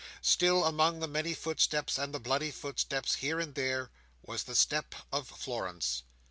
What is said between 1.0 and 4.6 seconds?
many footsteps and the bloody footsteps here and there, was the